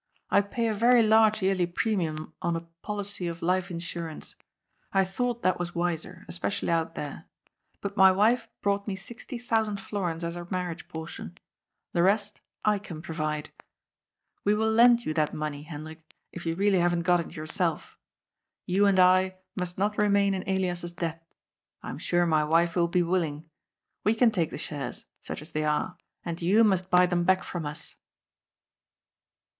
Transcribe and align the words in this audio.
I 0.31 0.41
pay 0.41 0.65
a 0.67 0.73
very 0.73 1.03
large 1.03 1.43
yearly 1.43 1.67
pre 1.67 1.95
mium 1.95 2.33
on 2.41 2.55
a 2.55 2.65
policy 2.81 3.27
of 3.27 3.43
life 3.43 3.69
insurance. 3.69 4.35
I 4.91 5.05
thought 5.05 5.43
that 5.43 5.59
was 5.59 5.75
wiser, 5.75 6.25
especially 6.27 6.71
out 6.71 6.95
there. 6.95 7.25
But 7.81 7.95
my 7.97 8.11
wife 8.11 8.49
brought 8.61 8.87
me 8.87 8.95
sixty 8.95 9.37
thousand 9.37 9.79
florins 9.79 10.23
as 10.23 10.33
her 10.33 10.47
marriage 10.49 10.87
portion. 10.87 11.35
The 11.93 12.01
rest 12.01 12.41
I 12.65 12.79
can 12.79 13.03
provide. 13.03 13.51
We 14.43 14.55
will 14.55 14.71
lend 14.71 15.05
you 15.05 15.13
that 15.13 15.35
money, 15.35 15.61
Hendrik, 15.61 16.15
if 16.31 16.47
you 16.47 16.55
really 16.55 16.79
haven't 16.79 17.03
got 17.03 17.19
it 17.19 17.35
yourself. 17.35 17.95
You 18.65 18.87
and 18.87 18.97
I 18.99 19.37
must 19.55 19.77
not 19.77 19.99
remain 19.99 20.33
in 20.33 20.41
Elias's 20.49 20.93
debt. 20.93 21.31
I 21.83 21.91
am 21.91 21.99
sure 21.99 22.25
my 22.25 22.43
wife 22.43 22.75
will 22.75 22.87
be 22.87 23.03
willing. 23.03 23.47
We 24.03 24.15
can 24.15 24.31
take 24.31 24.49
the 24.49 24.57
shares, 24.57 25.05
such 25.21 25.43
as 25.43 25.51
they 25.51 25.63
are, 25.63 25.95
and 26.25 26.41
you 26.41 26.63
must 26.63 26.89
buy 26.89 27.05
them 27.05 27.23
back 27.23 27.43
from 27.43 27.67
us." 27.67 27.95